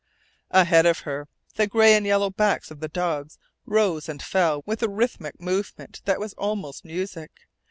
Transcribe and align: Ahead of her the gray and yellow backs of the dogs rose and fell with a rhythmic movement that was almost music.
Ahead 0.49 0.87
of 0.87 1.01
her 1.01 1.27
the 1.57 1.67
gray 1.67 1.93
and 1.93 2.07
yellow 2.07 2.31
backs 2.31 2.71
of 2.71 2.79
the 2.79 2.87
dogs 2.87 3.37
rose 3.67 4.09
and 4.09 4.19
fell 4.19 4.63
with 4.65 4.81
a 4.81 4.89
rhythmic 4.89 5.39
movement 5.39 6.01
that 6.05 6.19
was 6.19 6.33
almost 6.39 6.83
music. 6.83 7.29